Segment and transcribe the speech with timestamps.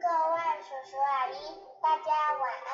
[0.00, 1.32] 各位叔叔阿姨，
[1.80, 2.70] 大家晚安，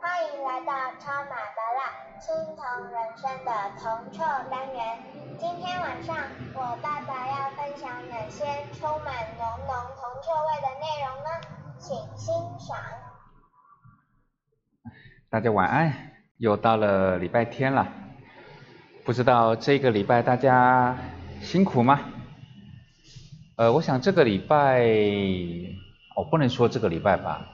[0.00, 1.80] 欢迎来到超马的辣
[2.20, 4.18] 青铜人生的铜臭
[4.50, 4.98] 单元。
[5.38, 6.16] 今天晚上
[6.54, 11.28] 我爸爸要分享哪些充满浓浓铜臭味的内容呢？
[11.78, 12.76] 请欣赏。
[15.30, 15.92] 大家晚安，
[16.38, 17.86] 又到了礼拜天了，
[19.04, 20.96] 不知道这个礼拜大家
[21.42, 22.00] 辛苦吗？
[23.56, 24.82] 呃，我想这个礼拜，
[26.16, 27.46] 我、不能说这个礼拜吧，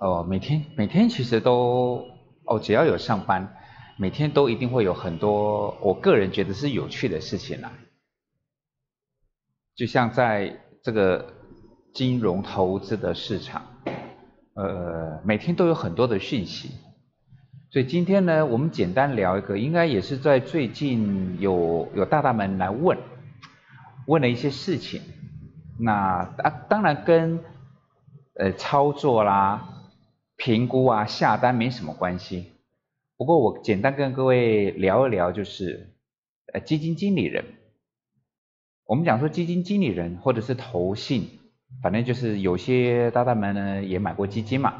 [0.00, 2.08] 哦，每天每天其实都，
[2.44, 3.56] 哦，只要有上班，
[3.96, 7.70] 每天都一定会有很多我个人觉得是有趣的事情啦。
[9.76, 11.34] 就像在这个
[11.94, 13.62] 金融投资的市场，
[14.54, 16.72] 呃，每天都有很多的讯息，
[17.70, 22.96] 所以今天呢，我们简单聊一个，应该也是在最近有有大大们来问，
[24.06, 25.02] 问了一些事情，
[25.78, 27.40] 那当当然跟
[28.34, 29.84] 呃操作啦、
[30.36, 32.52] 评估啊、下单没什么关系，
[33.18, 35.94] 不过我简单跟各位聊一聊，就是
[36.54, 37.44] 呃基金经理人，
[38.86, 41.30] 我们讲说基金经理人或者是投信。
[41.82, 44.72] 反正就是有些大大们呢也买过基金嘛，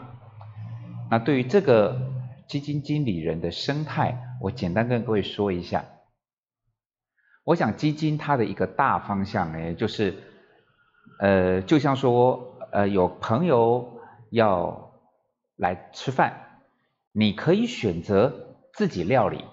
[1.11, 2.01] 那对于这个
[2.49, 5.85] 基金经理人的生态，我简单跟各位说一下。
[7.45, 10.15] 我想基金它的一个大方向呢，就是
[11.21, 14.93] 呃，就像说呃有朋友要
[15.57, 16.61] 来吃饭，
[17.13, 19.45] 你可以选择自己料理，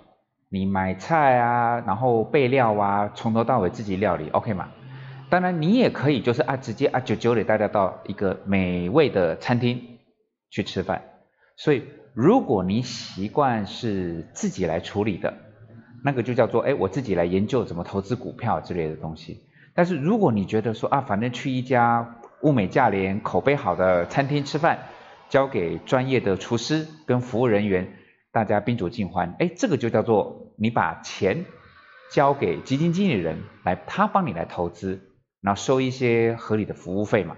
[0.48, 4.72] 你买菜啊，然后备料啊，从头到尾自己料理，OK 吗？
[5.30, 10.00] 当然，你也可以就是啊，直接啊，就揪领大家到一个美味的餐厅
[10.50, 11.02] 去吃饭。
[11.58, 11.84] 所以，
[12.16, 15.34] 如果你习惯是自己来处理的，
[16.02, 19.44] 那个就叫做哎，我自己来研究怎么投资股票之类的东西。
[19.74, 24.80] 但是，如果你觉得说啊，反正去一家物美价廉、口碑好的餐厅吃饭，
[25.28, 27.94] 交给专业的厨师跟服务人员，
[28.32, 31.44] 大家宾主尽欢，哎，这个就叫做你把钱
[32.14, 35.12] 交给基金经理人来，他帮你来投资。
[35.42, 37.36] 然后收一些合理的服务费嘛，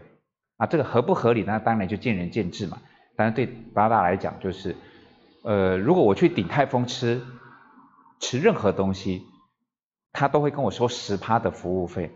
[0.55, 2.77] 啊，这个合不合理那当然就见仁见智嘛。
[3.17, 4.77] 但是对八大来讲，就是，
[5.43, 7.21] 呃，如果我去鼎泰丰吃
[8.21, 9.23] 吃任何东西，
[10.13, 12.11] 他都会跟我收十趴的服务费，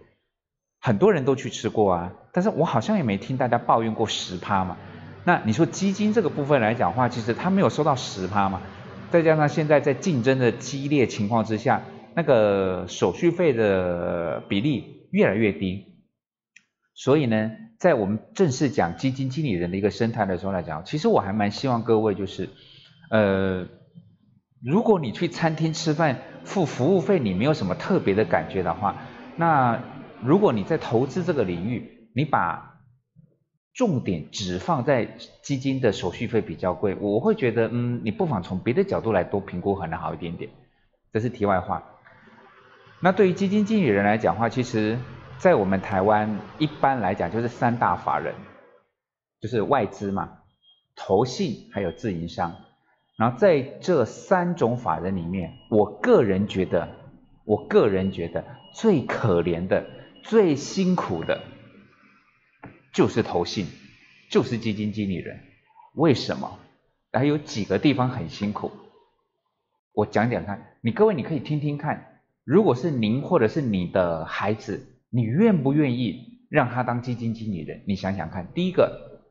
[0.79, 4.77] 很多人都去吃过啊，但是我好像也没听大家抱怨过十趴嘛。
[5.25, 8.61] 那你说基金这个部分来讲的话，其实他没有收到十趴嘛，
[9.09, 11.81] 再加上现在在竞争的激烈情况之下，
[12.15, 14.99] 那个手续费的比例。
[15.11, 16.05] 越来越低，
[16.93, 22.47] 所以呢，在我们正式讲基金经理人的一个生态的时候来讲，其实我还蛮希望各位就是，
[23.09, 23.65] 呃，
[24.63, 28.97] 如果你去餐厅吃饭付服务费，你没有什么特别的感觉的话，
[29.35, 29.81] 那
[30.23, 32.83] 如果你在投资这个领域，你把
[33.73, 40.51] 重点只放在基金的手续费比较贵，我会觉得，嗯，你不妨从别的角度来多评估可能好一点点。
[41.11, 41.81] 这是题外话。
[42.99, 44.99] 那对于基金经理人来讲的话，其实，
[45.41, 48.35] 在我们台湾一般来讲就是三大法人，
[49.39, 50.37] 就是外资嘛、
[50.95, 52.57] 投信还有自营商。
[53.17, 56.89] 然后在这三种法人里面，我个人觉得，
[57.43, 59.83] 我个人觉得最可怜的、
[60.21, 61.41] 最辛苦的，
[62.93, 63.65] 就是投信，
[64.29, 65.39] 就是基金经理人。
[65.95, 66.59] 为什么？
[67.11, 68.71] 还有几个地方很辛苦，
[69.93, 70.77] 我讲讲看。
[70.81, 72.19] 你各位你可以听听看。
[72.43, 77.83] 如果是您或者是你的孩子，你愿不愿意让他当基金经理人？
[77.85, 79.21] 你想想看，第一个，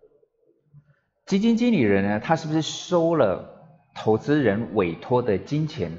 [1.27, 5.91] 基金经理人呢，他是不是收了投资人委托的金钱？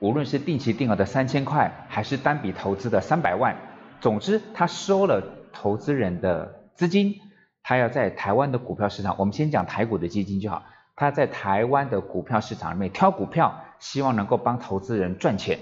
[0.00, 3.56] 无论是定期定额的三千块，还是单笔投资的三百万，
[4.00, 7.20] 总之他收了投资人的资金，
[7.62, 10.64] 他要在台湾的股票市场，我们先讲台股的基金就好，
[10.96, 15.58] 他在台湾的股票市场里面挑股票，希望能够帮投资人赚钱，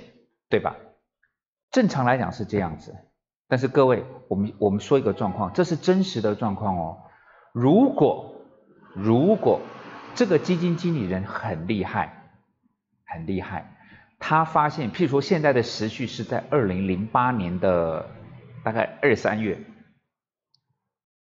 [0.49, 0.77] 对吧？
[1.71, 2.95] 正常来讲是这样子，
[3.51, 6.99] 但是各位，我们我们说一个状况，这是真实的状况哦。
[7.53, 8.43] 如果
[8.95, 9.63] 如果
[10.15, 12.31] 这个基金经理人很厉害，
[13.07, 13.75] 很厉害，
[14.19, 18.11] 他发现，譬如说现在的时序是在二零零八年的
[18.63, 19.65] 大概二三月，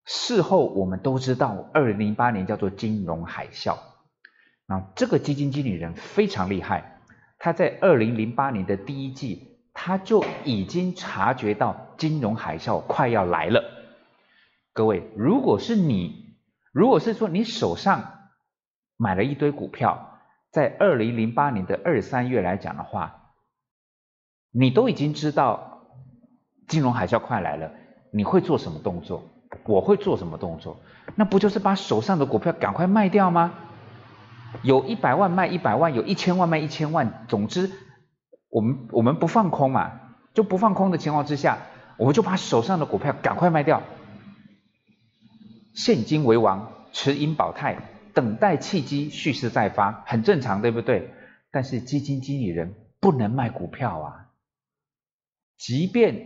[0.03, 3.77] 事后我们都知道，二零零八年叫做金融海啸，
[4.67, 6.99] 啊，这个基金经理人非常厉害，
[7.39, 9.47] 他在二零零八年的第一季。
[9.73, 13.63] 他就已经察觉到金融海啸快要来了。
[14.73, 16.33] 各位，如果是你，
[16.71, 18.13] 如果是说你手上
[18.97, 20.17] 买了一堆股票，
[20.49, 23.33] 在二零零八年的二三月来讲的话，
[24.51, 25.83] 你都已经知道
[26.67, 27.71] 金融海啸快来了，
[28.11, 29.29] 你会做什么动作？
[29.65, 30.79] 我会做什么动作？
[31.13, 33.53] 那不就是把手上的股票赶快卖掉吗？
[34.63, 37.69] 有一百万卖一百万，有一千万卖一千万，总之
[38.49, 39.91] 我们我们不放空嘛，
[40.33, 41.59] 就不放空的情况之下，
[42.01, 43.83] 我们就把手上的股票赶快卖掉，
[45.75, 47.77] 现金为王，持盈保泰，
[48.15, 51.11] 等待契机，蓄势待发，很正常，对不对？
[51.51, 54.31] 但是基金经理人不能卖股票啊，
[55.59, 56.25] 即便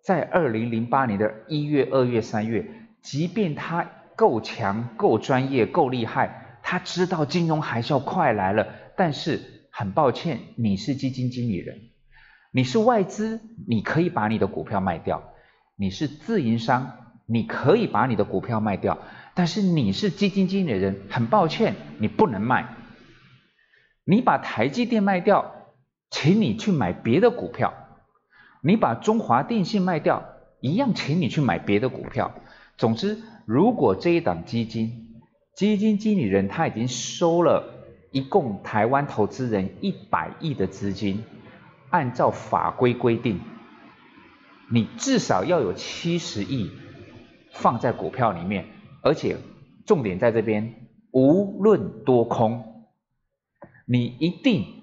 [0.00, 2.64] 在二零零八年的一月、二月、三月，
[3.02, 9.40] 即便他够强、够专业、够厉害，他知道金融海啸快来了，但是
[9.72, 11.80] 很抱歉，你是基金经理人，
[12.52, 15.22] 你是外资，你可以把你的股票卖掉；
[15.76, 16.92] 你是自营商，
[17.26, 18.98] 你可以把你的股票卖掉，
[19.34, 22.74] 但是你是基金经理人，很抱歉，你不能卖。
[24.04, 25.52] 你把台积电卖掉，
[26.10, 27.72] 请你去买别的股票；
[28.62, 30.24] 你把中华电信卖掉，
[30.60, 32.32] 一样请你去买别的股票。
[32.78, 35.20] 总之，如果这一档基金
[35.54, 41.24] 基金经理人他已经收了一共台湾投资人一百亿的资金，
[41.96, 43.40] 按照法规规定，
[44.70, 46.70] 你至少要有七十亿
[47.54, 48.66] 放在股票里面，
[49.02, 49.38] 而且
[49.86, 50.74] 重点在这边，
[51.10, 52.84] 无论多空。
[53.86, 54.82] 你一定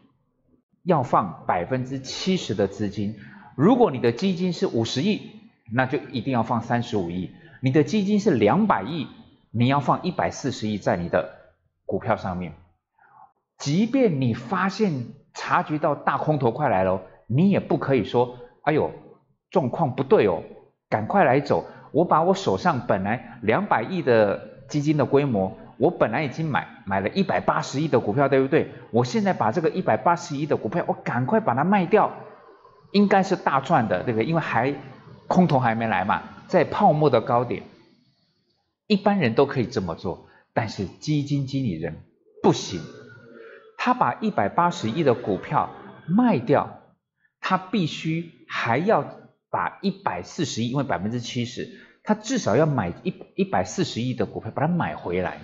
[0.81, 3.19] 要放百分之七十的资金。
[3.56, 5.30] 如果你的基金是五十亿，
[5.71, 7.30] 那就一定要放三十五亿。
[7.62, 9.06] 你的基金是两百亿，
[9.51, 11.30] 你要放一百四十亿在你的
[11.86, 12.56] 股票上面。
[13.59, 18.91] 即便你发现察觉到大空头快来了，你也不可以说：“哎呦，
[19.50, 20.44] 状况不对哦，
[20.89, 25.57] 赶快来走。”我把我手上本来两百亿的基金的规模。
[25.77, 28.71] 我本来已经买买了一百八十亿的股票，对不对？
[28.91, 32.12] 我现在把这个一百八十亿的股票，我赶快把它卖掉，
[32.91, 34.25] 应该是大赚的，对不对？
[34.25, 34.74] 因为还
[35.27, 37.63] 空头还没来嘛，在泡沫的高点，
[38.88, 42.03] 一般人都可以这么做，但是基金经理人
[42.41, 42.80] 不行，
[43.85, 45.69] 他把一百八十亿的股票
[46.07, 46.80] 卖掉，
[47.41, 49.19] 他必须还要
[49.50, 55.41] 把一百四十亿，因为百分之七十，他至少要买一一百四十亿的股票，把它买回来。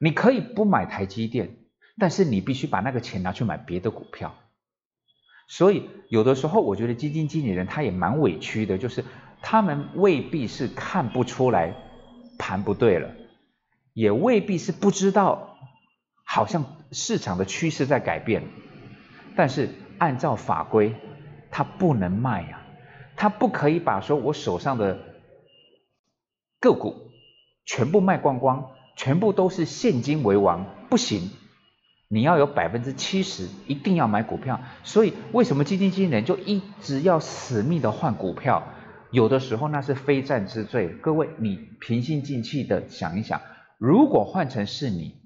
[0.00, 1.56] 你可以不买台积电，
[1.98, 4.34] 但是你必须把那个钱拿去买别的股票。
[5.46, 9.04] 所以有的时候，我觉得基金经理人他也蛮委屈的，就是
[9.42, 11.74] 他们未必是看不出来
[12.38, 13.10] 盘不对了，
[13.92, 15.51] 也未必是不知道，
[16.34, 18.44] 好像市场的趋势在改变，
[19.36, 19.68] 但是
[19.98, 20.94] 按照法规，
[21.50, 22.62] 他不能卖呀，
[23.16, 24.98] 他不可以把说我手上的
[26.58, 27.10] 个股
[27.66, 28.70] 全部卖光光。
[28.96, 31.30] 全部都是现金为王，不行，
[32.08, 34.60] 你要有百分之七十，一定要买股票。
[34.84, 38.68] 所以为什么基金经理人就一直要死命的换股票？
[39.10, 40.88] 有的时候那是非战之罪。
[40.88, 43.40] 各位，你平心静气的想一想，
[43.78, 45.21] 如果换成是你，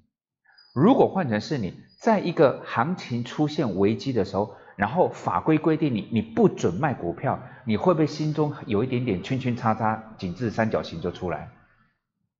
[0.76, 11.48] 如果换成是你，在一个行情出现危机的时候，然后法规规定你你不准卖股票，你会不会心中有一点点圈圈叉叉、紧致三角形就出来？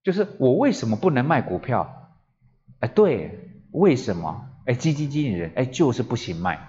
[0.03, 2.11] 就是我为什么不能卖股票？
[2.81, 4.51] 哎，对，为什么？
[4.67, 6.61] 哎，基金经理人，哎，就是不行卖。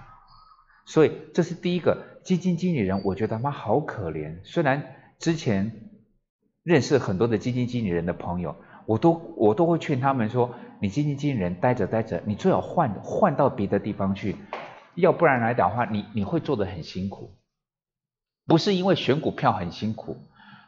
[0.86, 4.38] 所以这是第一个基金经理人，我觉得妈好可怜。
[4.42, 5.90] 虽然之前
[6.62, 8.56] 认识很多的基金经理人的朋友，
[8.86, 14.36] 我都我都会劝他们说，你基金经理人待着待着，你最好换换到别的地方去，
[14.94, 17.34] 要不然来讲的话，你你会做的很辛苦。
[18.46, 20.16] 不是因为选股票很辛苦。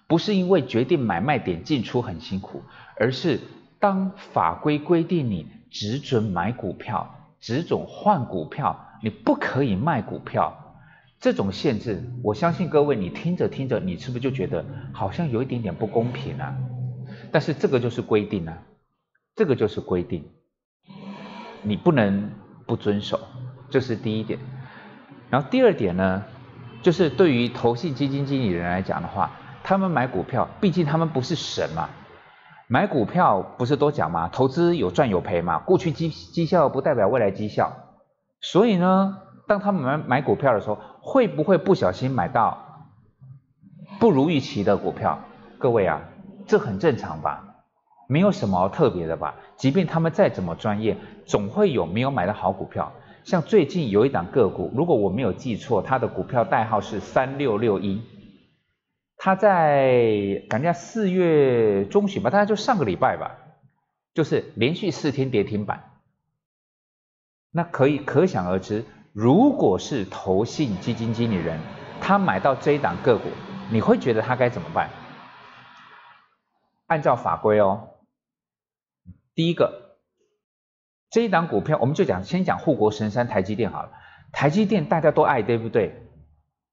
[0.06, 2.64] 不是因为决定买卖点进出很辛苦，
[2.98, 3.38] 而是
[3.78, 10.74] 当法规规定你只准买股票，只准换股票，你不可以卖股票，
[11.20, 16.56] 这种限制，我相信各位你听着听着，你是不是就觉得好像有一点点不公平啊？
[17.30, 18.58] 但是这个就是规定啊，
[19.40, 20.22] 这个就是规定，
[21.62, 22.30] 你不能
[22.66, 23.18] 不遵守，
[23.70, 24.38] 这是第一点。
[25.30, 26.24] 然后第二点呢，
[26.82, 29.30] 就是对于投信基金经理人来讲的话。
[29.62, 31.88] 他们买股票，毕竟他们不是神嘛。
[32.66, 35.58] 买股票不是都讲嘛，投资有赚有赔嘛。
[35.60, 37.72] 过去绩绩效不代表未来绩效，
[38.42, 39.16] 所以呢，
[39.48, 42.90] 当他们买买股票的时候，会不会不小心买到
[43.98, 45.18] 不如预期的股票？
[45.58, 46.02] 各位啊，
[46.46, 47.49] 这很正常吧？
[48.10, 49.36] 没有什么特别的吧？
[49.56, 52.92] 即便他们再怎么专业，总会有没有买的好股票。
[53.22, 58.02] 像最近有一档个股，如果我没有记错，它的股票代号是三六六一。
[59.16, 63.36] 它在感觉四月中旬吧，大概就上个礼拜吧，
[64.12, 65.84] 就是连续四天跌停板。
[67.52, 71.60] 那可以可想而知，如果是投信基金经理人，
[72.00, 73.28] 他买到这一档个股，
[73.70, 74.90] 你会觉得他该怎么办？
[76.86, 77.89] 按照法规哦，
[79.40, 79.96] 第一个，
[81.08, 83.90] 这一档股票我们就讲，先讲护国神山台积电好了。
[84.32, 85.94] 台积电大家都爱，对不对？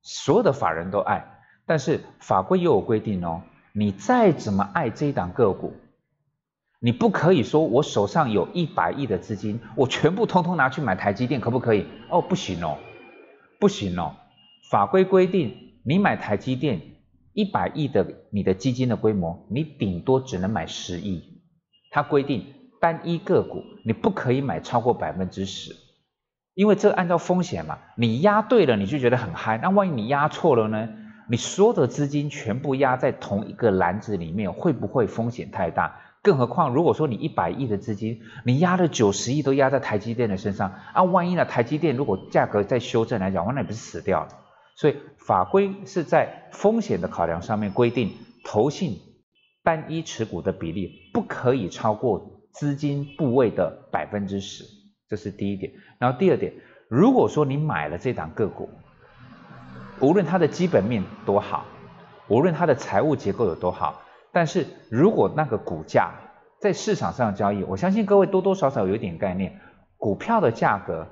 [0.01, 5.75] 所有的法人都爱，但是法规又有规定哦，你再怎么爱这一档个股。
[6.81, 11.85] 你不可以说我手上有一百亿的资金，我全部通通拿去买台积电，可不可以？
[12.09, 12.79] 哦，不行哦，
[13.61, 14.17] 不行哦。
[14.69, 16.81] 法规规定，你买台积电
[17.31, 21.33] 一百亿的你的基金的规模，你顶多只能买十亿。
[21.89, 25.75] 它规定单一个股你不可以买超过百分之十，
[26.53, 30.89] 因为这按照风险嘛，你压对了你就觉得很嗨，那万一你压错了呢？
[31.29, 35.99] 你所有的资金全部压在同一个篮子里面，会不会风险太大？
[36.23, 41.45] 更何况，如果说你一百亿的资金，你压了九十亿都压在台积电的身上啊，万一呢？
[41.45, 44.29] 台积电如果价格再修正来讲，那你不是死掉了？
[44.75, 48.11] 所以法规是在风险的考量上面规定，
[48.43, 48.99] 投信
[49.63, 54.65] 单一持股的比例不可以超过资金部位的百分之十，
[55.07, 55.71] 这是第一点。
[55.99, 56.53] 然后第二点，
[56.89, 58.69] 如果说你买了这档个股，
[59.99, 61.65] 无论它的基本面多好，
[62.27, 64.01] 无论它的财务结构有多好。
[64.31, 66.11] 但是如果那个股价
[66.59, 69.59] 在市场上交易，我相信各位多多少少有一点概念，
[69.97, 71.07] 股票的价格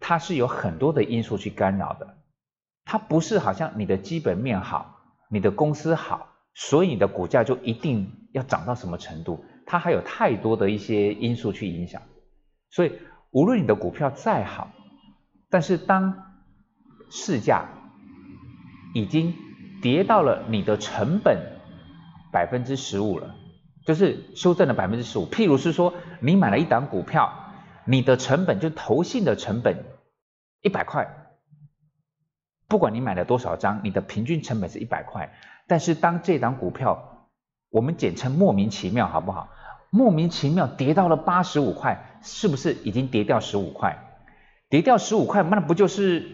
[0.00, 2.16] 它是有很多的因素去干扰的，
[2.84, 12.02] 它不是好像你的基本面好，你的公司好，所以你的股价就一定要涨到什么程度，它还有太多的一些因素去影响，
[12.70, 12.98] 所以
[13.30, 14.72] 无论你的股票再好，
[15.48, 16.34] 但是当
[17.08, 17.68] 市价
[18.94, 19.34] 已经
[19.80, 21.56] 跌到了你的成本。
[22.32, 23.34] 百分之十五了，
[23.84, 25.26] 就是修正了百分之十五。
[25.26, 27.32] 譬如是说，你买了一档股票，
[27.84, 29.84] 你的成本就投信的成本
[30.62, 31.08] 一百块，
[32.68, 35.32] 不管你买了多少张，你的平均成本是一百块。
[35.66, 37.26] 但是当这档股票，
[37.68, 39.48] 我们简称莫名其妙，好不好？
[39.90, 43.98] 莫名其妙跌到了八十五块，是不是已经跌掉十五块？
[44.68, 46.24] 跌掉十五块，那不就是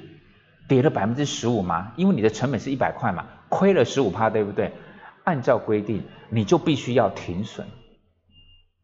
[0.69, 1.93] 跌了百分之十五吗？
[1.97, 4.73] 因为你的成本是一百块嘛，亏了十五趴，对不对？
[5.25, 7.67] 按照规定，你就必须要停损。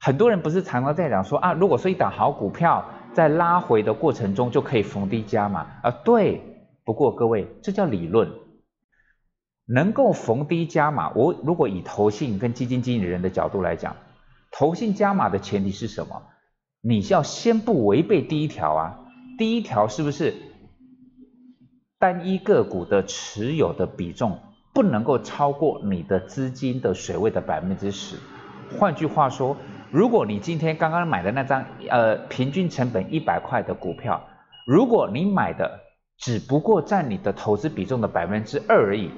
[0.01, 6.41] 很多人不是常常在讲说啊，如果说一档好股票在拉回的过程中就可以逢低加码啊，对。
[6.85, 8.29] 不过各位，这叫理论，
[9.67, 11.11] 能够逢低加码。
[11.11, 13.95] 我如果以投信跟基金经理人的角度来讲，
[14.53, 16.23] 投信加码的前提是什么？
[16.83, 18.99] 你要先不违背第一条啊。
[19.39, 20.35] 第一条是不是
[21.99, 24.39] 单一个股的持有的比重？
[24.75, 28.17] 不能够超过你的资金的水位的百分之十。
[28.79, 29.57] 换句话说，
[29.91, 34.27] 如果你今天刚刚买的那张呃平均成本一百块的股票，
[34.67, 35.81] 如果你买的
[36.17, 39.11] 只不过占你的投资比重的百分之二而已，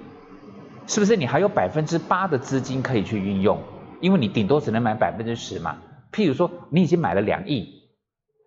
[0.86, 3.58] 是不是你还有百分之八的资金可以去运用？
[4.04, 5.78] 因为你顶多只能买百分之十嘛。
[6.12, 7.88] 譬如说，你已经买了两亿，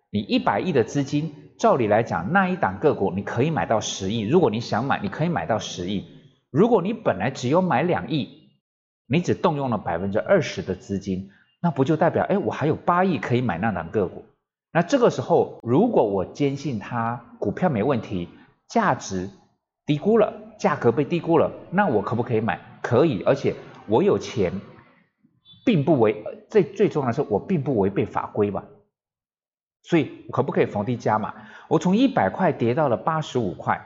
[0.08, 4.20] 你一百亿的资金，照理来讲，那一档个股你可以买到十亿。
[4.20, 6.04] 如果你想买，你可以买到十亿。
[6.52, 8.28] 如果你本来只有买两亿，
[9.08, 11.28] 你只动用了百分之二十的资金，
[11.60, 14.24] 那不就代表哎，我还有八亿可以买那档个股？
[14.72, 18.28] 那这个时候，如果我坚信它股票没问题，
[18.68, 19.28] 价值
[19.84, 22.60] 低估了，价格被低估了，那我可不可以买？
[22.80, 23.56] 可以，而且
[23.88, 24.52] 我有钱，
[25.68, 28.64] 并不违最最重要的是我并不违背法规吧？
[29.82, 31.34] 所以我可不可以逢低加码？
[31.68, 33.84] 我从一百块跌到了八十五块。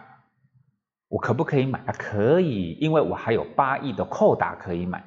[1.08, 1.92] 我可不可以买啊？
[1.92, 5.04] 可以，因为我还有八亿的扣打可以买。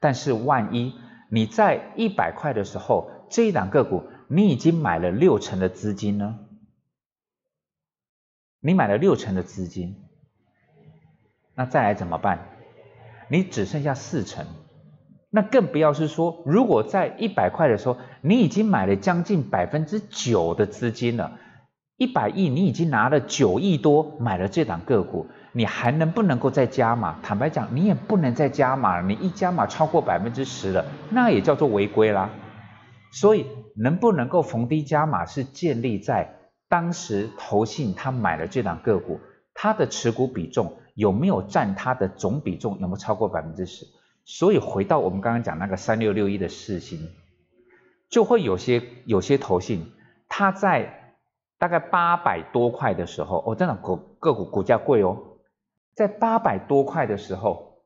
[0.00, 0.92] 但是万一
[1.30, 6.38] 你在一百块的时候，这一档个股你已经买了六成的资金呢？
[8.60, 9.96] 你买了六成的资金，
[11.54, 12.50] 那再来怎么办？
[13.28, 14.46] 你只剩下四成，
[15.30, 21.32] 那更不要是说，如果在一百块的时候，你已经买了将近百分之九的资金了，
[21.96, 25.26] 一百亿你已经拿了九亿多买了这档个股。
[25.52, 27.18] 你还能不能够再加码？
[27.22, 29.06] 坦白讲，你也不能再加码了。
[29.06, 32.30] 你一加码超过百分之十了，那也叫做违规啦。
[33.10, 36.36] 所以，能不能够逢低加码，是建立在
[36.68, 39.20] 当时投信他买了这档个股，
[39.54, 43.86] 他的持股比重有没有占他的总比重有没有超过百分之十？
[44.30, 47.08] 所以，回到我们刚刚讲那个三六六一的事情，
[48.10, 49.90] 就会有些有些投信，
[50.28, 51.14] 他在
[51.56, 55.38] 大概八百多块的时候，哦，真的股个股股价贵哦。
[55.94, 57.80] 在八百多块的时候，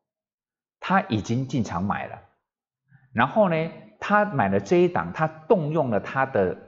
[0.81, 2.19] 他已经进场买了，
[3.13, 3.71] 然后呢，
[4.01, 6.59] 他买了这一档，他动用了他的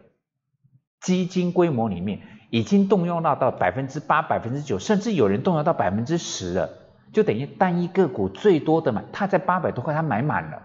[1.01, 6.71] 基金规模里面已经动用到到百分之八、百分之九，甚至有人动用到百分之十了，
[7.15, 10.63] 就等于单一个股最多的买，他在八百多块他买满了，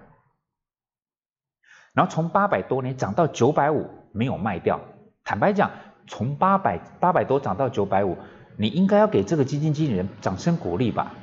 [1.94, 4.82] 然后从八百多呢涨到九百五没有卖掉。
[5.24, 5.72] 坦白讲，
[6.08, 8.18] 从八百八百多涨到九百五，
[8.58, 11.14] 你应该要给这个基金经理人掌声鼓励吧？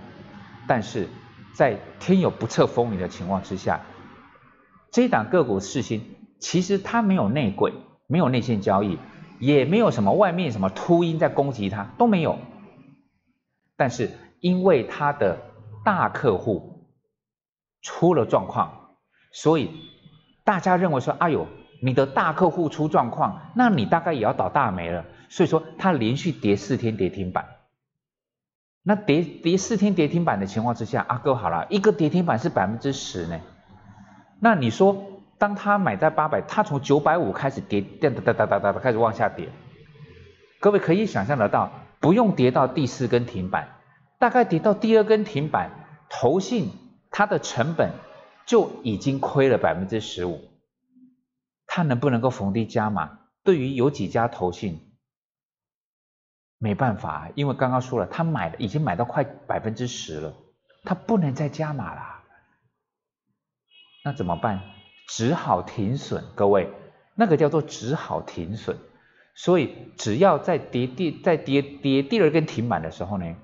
[0.69, 1.09] 但是
[1.55, 3.81] 在天有不测风云的情况之下，
[4.93, 7.75] 这档个股事情其实它没有内鬼，
[8.07, 8.99] 没有内线交易，
[9.41, 12.39] 也没有什么外面什么秃鹰在攻击它，都没有。
[13.77, 14.11] 但是
[14.47, 15.39] 因为他的
[15.85, 16.87] 大客户
[17.83, 18.97] 出了状况，
[19.33, 19.71] 所以
[20.45, 21.47] 大家认为说，哎呦。
[21.83, 25.05] 你的大客户出状况，那你大概也要倒大霉了。
[25.29, 27.45] 所以说，他连续跌四天跌停板。
[28.83, 33.39] 那跌跌四天跌停板的情况之下，阿哥好了，一个跌停板是百分之十呢。
[34.41, 39.51] 那你说，当他买在八百，他从九百五开始跌，哒哒哒哒哒哒开始往下跌。
[40.61, 43.69] 各位可以想象得到，不用跌到第四根停板，
[44.27, 45.71] 大概跌到第二根停板，
[46.09, 46.73] 投信
[47.13, 47.93] 它的成本
[48.45, 50.51] 就已经亏了百分之十五。
[51.65, 53.21] 它能不能够逢低加码？
[53.45, 54.81] 对于有几家投信，
[56.59, 60.35] 没办法，因为刚刚说了，他买的已经买到快百分之十了，
[60.83, 62.25] 他不能再加码了。
[64.03, 64.61] 那怎么办？
[65.07, 66.25] 只好停损。
[66.35, 66.73] 各位，
[67.15, 68.77] 那个叫做只好停损。
[69.37, 73.37] 所以只要在跌第在跌跌第二根停板的时候呢，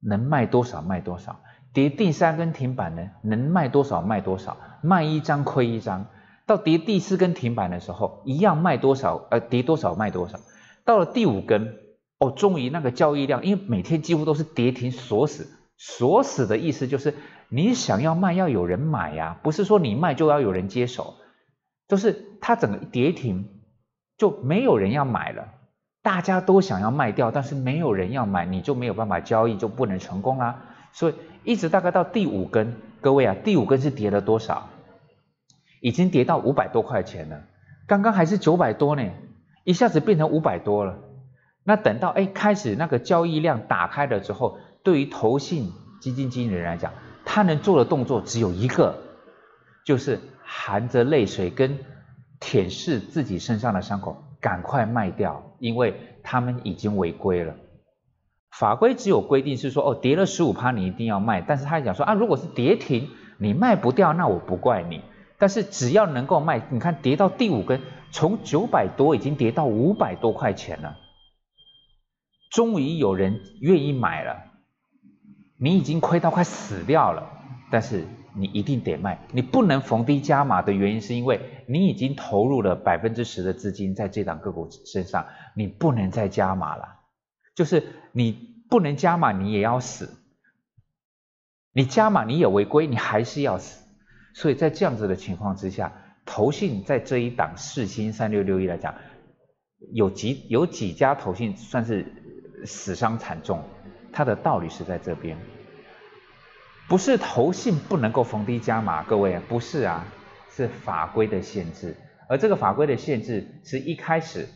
[0.00, 1.36] 能卖多少卖多少；
[1.72, 6.06] 跌第三根停板呢，能卖多少卖多少，卖一张亏一张。
[6.46, 10.40] 到跌第四根停板的时候，一样卖多少，呃，跌多少卖多少。
[10.84, 11.76] 到了第五根，
[12.18, 17.14] 哦，终于那个交易量，因为每天几乎都是跌停锁死，锁死的意思就是
[17.50, 21.16] 你想要卖要有人买呀，不是说你卖就要有人接手，
[21.86, 23.60] 就是它整个跌停
[24.16, 25.48] 就没有人要买了，
[26.08, 30.62] 大家都想要卖掉，但是没有人要买，你就没有办法交易，就不能成功啦。
[30.90, 34.70] 所以一直大概到第五根，各位啊，第五根是跌了多少？
[35.82, 37.42] 已经跌到五百多块钱了，
[37.86, 39.02] 刚刚还是九百多呢，
[39.64, 40.96] 一下子变成五百多了。
[41.62, 46.94] 那等到哎开始那个交易量打开了之后，对于投信基金经理人来讲，
[47.26, 48.96] 他能做的动作只有一个，
[49.84, 51.78] 就是含着泪水跟
[52.40, 57.54] 舔舐自己身上的伤口，赶快卖掉，因为他们已经违规了。
[58.50, 65.02] 法规只有规定是说哦跌了十五趴你一定要卖，但是他讲说啊如果是跌停你卖不掉，那我不怪你。
[65.38, 70.96] 但是只要能够卖，你看跌到第五根，从九百多已经跌到五百多块钱了，
[72.50, 74.36] 终于有人愿意买了。
[75.60, 77.30] 你已经亏到快死掉了，
[77.70, 78.06] 但是
[78.38, 86.96] 你一定得卖，你不能逢低加码的原因是因为你已经投入了百分之十的资金在这档个股身上，你不能再加码了。
[87.54, 88.32] 就是你
[88.70, 90.14] 不能加码，你也要死。
[91.72, 93.84] 你加码你也违规，你还是要死。
[94.34, 95.92] 所以在这样子的情况之下，
[96.24, 98.94] 投信在这一档四星三六六一来讲，
[99.92, 102.06] 有几有几家投信算是
[102.64, 103.62] 死伤惨重，
[104.12, 105.36] 它的道理是在这边，
[106.88, 110.06] 不是投信不能够逢低加码，各位不是啊，
[110.50, 111.94] 是法规的限制，
[112.28, 114.48] 而这个法规的限制是一开始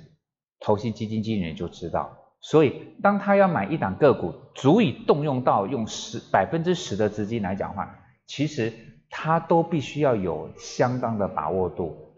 [0.58, 8.72] 投信基金经理就知道，所以当他要买一档个股，足以动用到用十百分之十的资金来讲话，其实。
[9.14, 12.14] 他都必须要有相当的把握度，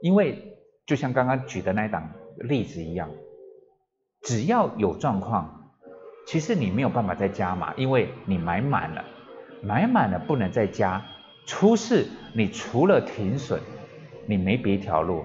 [0.00, 3.10] 因为就像刚刚举的那一档例子一样，
[4.22, 5.72] 只要有状况，
[6.28, 9.04] 其实你没有办法再加码，因为你买满了，
[9.62, 11.04] 买满了不能再加，
[11.46, 13.60] 出事你除了停损，
[14.26, 15.24] 你没别条路，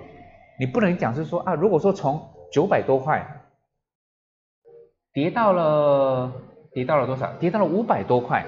[0.59, 3.25] 你不能讲是说啊，如果说从九百多块
[5.13, 6.31] 跌到了
[6.73, 8.45] 跌到了多少，跌到了五百多块。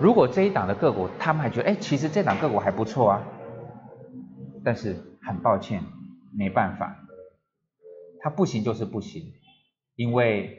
[0.00, 3.22] 如果这一档的个股，他们还觉得，哎，其实这档个股还不错啊，
[4.64, 5.82] 但是很抱歉，
[6.36, 6.96] 没办法，
[8.20, 9.22] 它不行就是不行，
[9.94, 10.58] 因为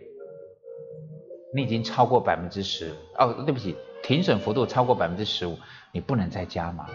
[1.54, 5.58] 你已经超过百分之十，哦，对不起，停损幅度超过百分之十五，
[5.92, 6.86] 你不能再加码。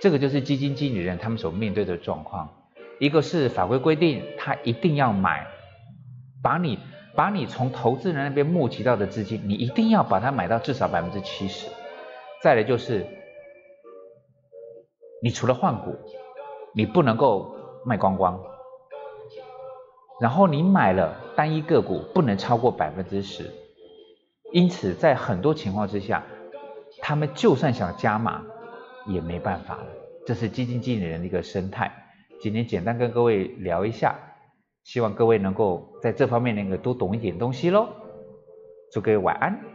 [0.00, 2.48] 这个就是基金经理人他们所面对的状况，
[2.98, 5.46] 一个是法规规定他一定要买，
[6.42, 6.78] 把你。
[7.14, 11.68] 把你从投资人那边募集到的资金，你一定要把它买到至少百分之七十。
[12.42, 13.06] 再来就是，
[15.22, 15.94] 你除了换股，
[16.74, 17.54] 你不能够
[17.84, 18.40] 卖光光。
[20.22, 23.50] 然后你买了单一个股，不能超过百分之十。
[24.52, 26.22] 因此，在很多情况之下，
[27.00, 28.42] 他们就算想加码，
[29.06, 29.86] 也没办法了。
[30.26, 31.90] 这是基金经理人的一个生态。
[32.40, 34.14] 今天简单跟各位聊一下。
[34.84, 37.88] 希望各位能够在这方面能够多懂一点东西喽。
[38.92, 39.71] 祝各位晚安。